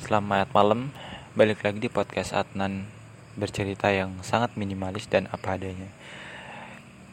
[0.00, 0.96] Selamat malam,
[1.36, 2.88] balik lagi di podcast Adnan
[3.36, 5.92] bercerita yang sangat minimalis dan apa adanya.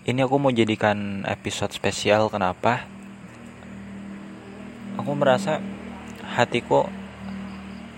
[0.08, 2.88] Ini aku mau jadikan episode spesial, kenapa?
[4.96, 5.60] Aku merasa
[6.32, 6.88] hatiku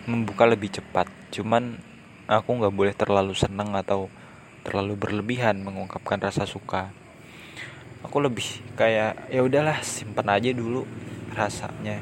[0.09, 1.77] membuka lebih cepat, cuman
[2.25, 4.09] aku nggak boleh terlalu senang atau
[4.65, 6.89] terlalu berlebihan mengungkapkan rasa suka.
[8.01, 10.81] Aku lebih kayak ya udahlah simpan aja dulu
[11.37, 12.01] rasanya,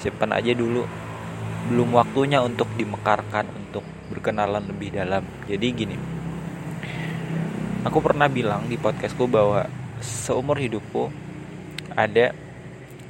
[0.00, 1.03] simpan aja dulu
[1.64, 5.24] belum waktunya untuk dimekarkan untuk berkenalan lebih dalam.
[5.48, 5.96] Jadi gini
[7.84, 9.68] aku pernah bilang di podcastku bahwa
[10.00, 11.12] seumur hidupku
[11.92, 12.32] ada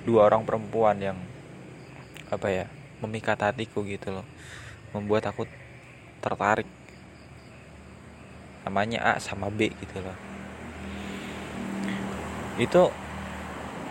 [0.03, 1.19] dua orang perempuan yang
[2.29, 2.67] apa ya
[2.99, 4.27] memikat hatiku gitu loh.
[4.95, 5.47] Membuat aku
[6.23, 6.67] tertarik.
[8.67, 10.17] Namanya A sama B gitu loh.
[12.57, 12.91] Itu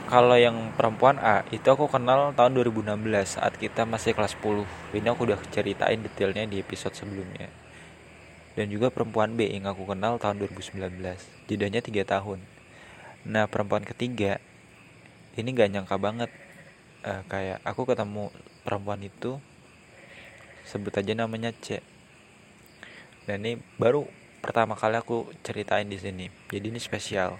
[0.03, 5.07] kalau yang perempuan A itu aku kenal tahun 2016 saat kita masih kelas 10 ini
[5.07, 7.47] aku udah ceritain detailnya di episode sebelumnya.
[8.53, 10.99] Dan juga perempuan B yang aku kenal tahun 2019
[11.47, 12.39] jedanya 3 tahun.
[13.25, 14.43] Nah perempuan ketiga
[15.39, 16.29] ini gak nyangka banget
[17.07, 18.29] uh, kayak aku ketemu
[18.67, 19.39] perempuan itu
[20.67, 21.79] sebut aja namanya C.
[23.23, 24.03] Dan ini baru
[24.43, 26.27] pertama kali aku ceritain di sini.
[26.51, 27.39] Jadi ini spesial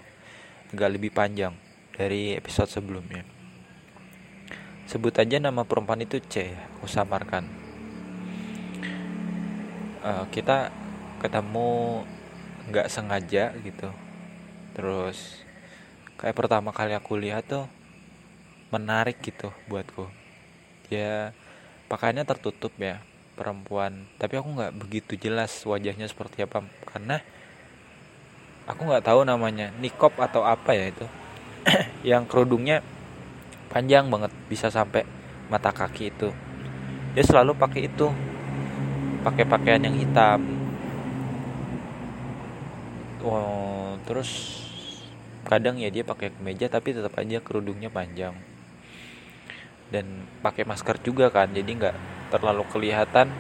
[0.72, 3.22] gak lebih panjang dari episode sebelumnya.
[4.90, 7.46] Sebut aja nama perempuan itu C, aku samarkan.
[10.04, 10.74] Uh, kita
[11.24, 12.04] ketemu
[12.68, 13.90] nggak sengaja gitu.
[14.76, 15.40] Terus
[16.20, 17.66] kayak pertama kali aku lihat tuh
[18.74, 20.10] menarik gitu buatku.
[20.92, 21.32] Dia
[21.88, 23.00] pakaiannya tertutup ya
[23.40, 27.24] perempuan, tapi aku nggak begitu jelas wajahnya seperti apa karena
[28.70, 31.08] aku nggak tahu namanya nikop atau apa ya itu
[32.09, 32.83] yang kerudungnya
[33.72, 35.08] panjang banget bisa sampai
[35.50, 36.30] mata kaki itu.
[37.14, 38.08] Dia selalu pakai itu
[39.23, 40.44] pakai pakaian yang hitam.
[43.23, 44.62] Oh, terus
[45.47, 48.35] kadang ya dia pakai kemeja tapi tetap aja kerudungnya panjang.
[49.88, 51.96] Dan pakai masker juga kan jadi nggak
[52.34, 53.31] terlalu kelihatan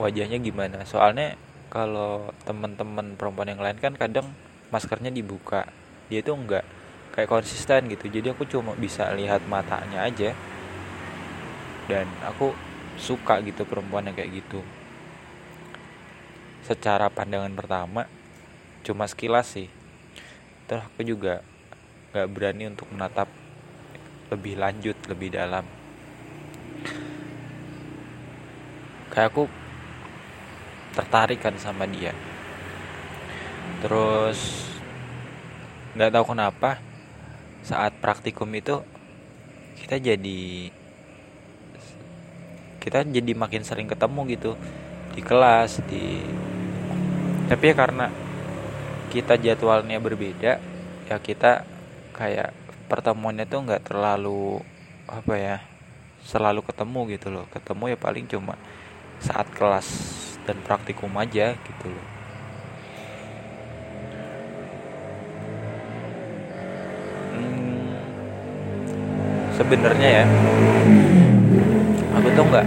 [0.00, 0.82] wajahnya gimana.
[0.82, 1.38] Soalnya
[1.70, 4.26] kalau teman-teman perempuan yang lain kan kadang
[4.74, 5.68] maskernya dibuka.
[6.10, 6.81] Dia tuh nggak
[7.12, 8.08] kayak konsisten gitu.
[8.08, 10.32] Jadi aku cuma bisa lihat matanya aja.
[11.86, 12.56] Dan aku
[12.96, 14.64] suka gitu perempuan yang kayak gitu.
[16.64, 18.08] Secara pandangan pertama
[18.82, 19.68] cuma sekilas sih.
[20.66, 21.44] Terus aku juga
[22.12, 23.28] gak berani untuk menatap
[24.32, 25.64] lebih lanjut lebih dalam.
[29.12, 29.44] Kayak aku
[30.96, 32.16] tertarik kan sama dia.
[33.84, 34.70] Terus
[35.92, 36.80] nggak tahu kenapa
[37.62, 38.82] saat praktikum itu
[39.78, 40.70] kita jadi
[42.82, 44.52] kita jadi makin sering ketemu gitu
[45.14, 46.22] di kelas di
[47.46, 48.06] tapi ya karena
[49.14, 50.58] kita jadwalnya berbeda
[51.06, 51.62] ya kita
[52.16, 52.50] kayak
[52.90, 54.60] pertemuannya tuh nggak terlalu
[55.06, 55.56] apa ya
[56.22, 57.44] selalu ketemu gitu loh.
[57.50, 58.54] Ketemu ya paling cuma
[59.18, 59.88] saat kelas
[60.46, 62.11] dan praktikum aja gitu loh
[69.56, 70.26] sebenarnya ya.
[72.16, 72.66] Aku tuh nggak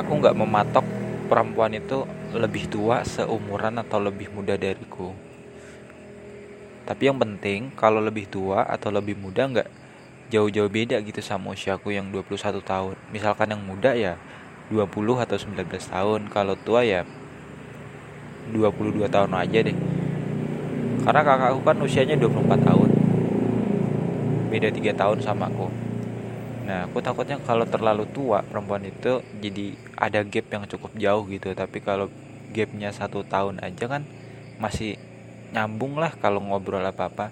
[0.00, 0.86] aku nggak mematok
[1.28, 5.12] perempuan itu lebih tua seumuran atau lebih muda dariku.
[6.82, 9.68] Tapi yang penting kalau lebih tua atau lebih muda nggak
[10.32, 12.96] jauh-jauh beda gitu sama usiaku yang 21 tahun.
[13.12, 14.16] Misalkan yang muda ya
[14.72, 14.88] 20
[15.20, 16.20] atau 19 tahun.
[16.32, 17.04] Kalau tua ya
[18.50, 19.76] 22 tahun aja deh.
[21.02, 22.91] Karena kakakku kan usianya 24 tahun
[24.52, 25.92] beda 3 tahun sama aku
[26.62, 31.50] Nah, aku takutnya kalau terlalu tua perempuan itu jadi ada gap yang cukup jauh gitu.
[31.58, 32.06] Tapi kalau
[32.54, 34.06] gapnya satu tahun aja kan
[34.62, 34.94] masih
[35.50, 37.26] nyambung lah kalau ngobrol apa apa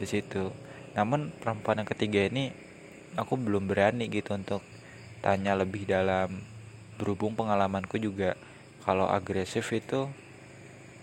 [0.00, 0.48] di situ.
[0.96, 2.48] Namun perempuan yang ketiga ini
[3.12, 4.64] aku belum berani gitu untuk
[5.20, 6.40] tanya lebih dalam.
[6.96, 8.40] Berhubung pengalamanku juga
[8.88, 10.08] kalau agresif itu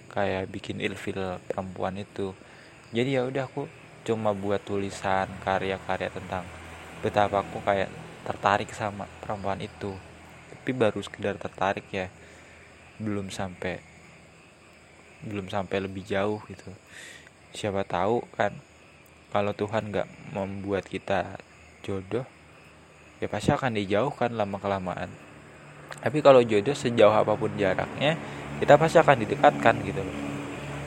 [0.09, 2.33] kayak bikin ilfil perempuan itu.
[2.97, 3.69] Jadi ya udah aku
[4.05, 6.45] cuma buat tulisan karya-karya tentang
[7.01, 7.89] betapa aku kayak
[8.23, 9.97] tertarik sama perempuan itu.
[10.53, 12.13] Tapi baru sekedar tertarik ya
[13.01, 13.81] belum sampai
[15.25, 16.69] belum sampai lebih jauh gitu.
[17.51, 18.53] Siapa tahu kan
[19.35, 21.35] kalau Tuhan nggak membuat kita
[21.83, 22.23] jodoh
[23.19, 25.11] ya pasti akan dijauhkan lama kelamaan
[25.99, 28.15] tapi kalau jodoh sejauh apa pun jaraknya
[28.59, 30.03] kita pasti akan didekatkan gitu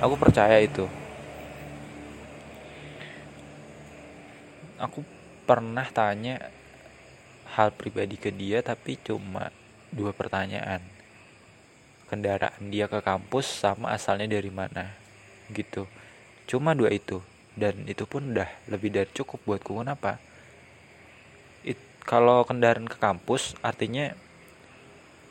[0.00, 0.85] aku percaya itu
[4.78, 5.02] aku
[5.44, 6.38] pernah tanya
[7.58, 9.50] hal pribadi ke dia tapi cuma
[9.90, 10.80] dua pertanyaan.
[12.08, 14.96] Kendaraan dia ke kampus sama asalnya dari mana
[15.52, 15.84] gitu.
[16.48, 17.20] Cuma dua itu
[17.52, 19.76] dan itu pun udah lebih dari cukup buatku.
[19.82, 20.16] Kenapa?
[21.66, 21.76] It,
[22.06, 24.16] kalau kendaraan ke kampus artinya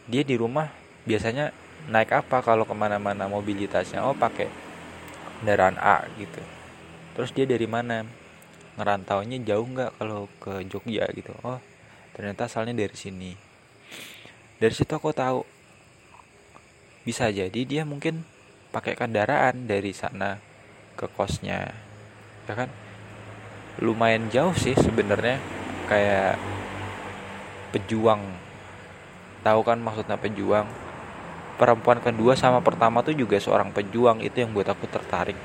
[0.05, 0.69] dia di rumah
[1.09, 1.49] biasanya
[1.89, 4.05] naik apa kalau ke mana-mana mobilitasnya?
[4.05, 4.51] Oh pakai
[5.41, 6.41] kendaraan A gitu.
[7.17, 8.05] Terus dia dari mana
[8.77, 11.33] ngerantaunya jauh nggak kalau ke Jogja gitu?
[11.41, 11.57] Oh
[12.17, 13.31] ternyata asalnya dari sini.
[14.57, 15.45] Dari situ aku tahu.
[17.05, 18.25] Bisa jadi dia mungkin
[18.73, 20.41] pakai kendaraan dari sana
[20.97, 21.69] ke kosnya.
[22.49, 22.69] Ya kan?
[23.81, 25.37] Lumayan jauh sih sebenarnya.
[25.85, 26.41] Kayak
[27.69, 28.25] pejuang.
[29.45, 30.65] Tahu kan maksudnya pejuang?
[31.61, 34.25] Perempuan kedua sama pertama tuh juga seorang pejuang.
[34.25, 35.37] Itu yang buat aku tertarik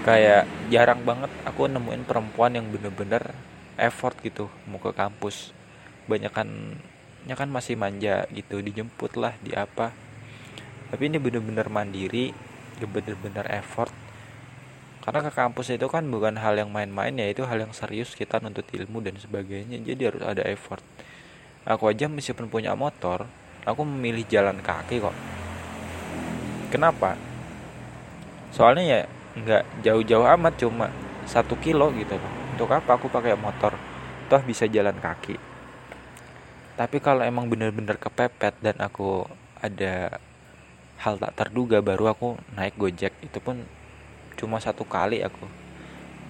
[0.00, 3.36] kayak jarang banget aku nemuin perempuan yang bener-bener
[3.76, 5.52] effort gitu mau ke kampus.
[6.08, 6.48] Banyak kan
[7.28, 9.92] ya masih manja gitu dijemput lah di apa.
[10.90, 12.32] Tapi ini bener-bener mandiri
[12.80, 13.92] bener-bener effort.
[15.04, 18.40] Karena ke kampus itu kan bukan hal yang main-main ya itu hal yang serius kita
[18.40, 20.84] nuntut ilmu dan sebagainya jadi harus ada effort.
[21.64, 23.28] Aku aja meskipun punya motor
[23.64, 25.16] aku memilih jalan kaki kok.
[26.72, 27.16] Kenapa?
[28.52, 29.00] Soalnya ya
[29.38, 30.90] nggak jauh-jauh amat cuma
[31.26, 32.18] satu kilo gitu.
[32.56, 33.78] Untuk apa aku pakai motor?
[34.26, 35.38] Toh bisa jalan kaki.
[36.74, 39.28] Tapi kalau emang bener-bener kepepet dan aku
[39.60, 40.16] ada
[41.00, 43.12] hal tak terduga baru aku naik gojek.
[43.20, 43.62] Itu pun
[44.40, 45.44] cuma satu kali aku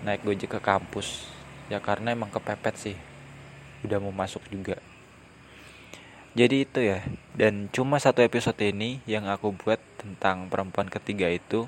[0.02, 1.30] naik gojek ke kampus.
[1.70, 2.96] Ya karena emang kepepet sih.
[3.86, 4.76] Udah mau masuk juga.
[6.34, 7.02] Jadi itu ya.
[7.34, 11.66] Dan cuma satu episode ini yang aku buat tentang perempuan ketiga itu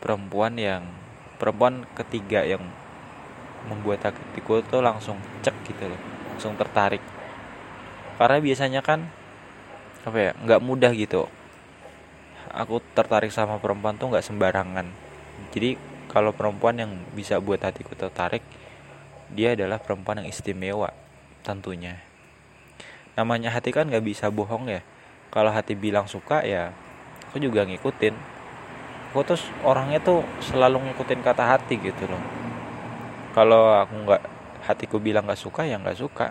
[0.00, 0.82] perempuan yang
[1.36, 2.64] perempuan ketiga yang
[3.68, 6.00] membuat hatiku tuh langsung cek gitu loh
[6.40, 7.04] langsung tertarik.
[8.16, 9.04] Karena biasanya kan
[10.08, 11.28] apa ya nggak mudah gitu.
[12.48, 14.88] Aku tertarik sama perempuan tuh nggak sembarangan.
[15.52, 15.76] Jadi
[16.08, 18.40] kalau perempuan yang bisa buat hatiku tertarik
[19.30, 20.96] dia adalah perempuan yang istimewa
[21.44, 22.00] tentunya.
[23.14, 24.80] Namanya hati kan nggak bisa bohong ya.
[25.28, 26.72] Kalau hati bilang suka ya
[27.28, 28.39] aku juga ngikutin
[29.10, 32.22] aku tuh orangnya tuh selalu ngikutin kata hati gitu loh.
[33.34, 34.22] Kalau aku nggak
[34.70, 36.30] hatiku bilang nggak suka ya nggak suka.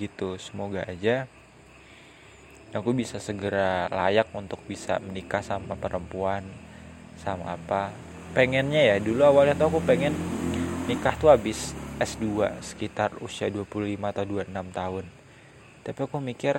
[0.00, 1.28] Gitu semoga aja
[2.72, 6.48] aku bisa segera layak untuk bisa menikah sama perempuan
[7.20, 7.92] sama apa.
[8.32, 10.16] Pengennya ya dulu awalnya tuh aku pengen
[10.88, 15.04] nikah tuh habis S2 sekitar usia 25 atau 26 tahun.
[15.84, 16.56] Tapi aku mikir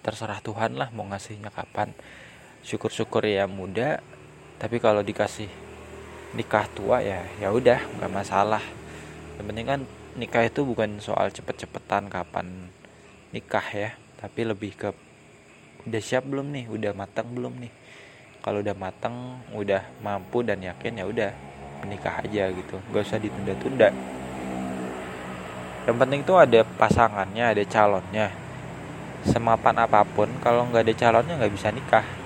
[0.00, 1.92] terserah Tuhan lah mau ngasihnya kapan
[2.64, 4.00] syukur-syukur ya muda.
[4.60, 5.48] Tapi kalau dikasih
[6.36, 8.62] nikah tua ya ya udah nggak masalah.
[9.40, 9.80] Yang penting kan
[10.14, 12.68] nikah itu bukan soal cepet-cepetan kapan
[13.30, 14.90] nikah ya tapi lebih ke
[15.86, 17.72] udah siap belum nih udah matang belum nih.
[18.40, 21.30] Kalau udah matang udah mampu dan yakin ya udah
[21.84, 22.76] menikah aja gitu.
[22.92, 23.88] Gak usah ditunda-tunda.
[25.88, 28.28] Yang penting tuh ada pasangannya ada calonnya.
[29.24, 32.19] Semapan apa pun kalau nggak ada calonnya nggak bisa nikah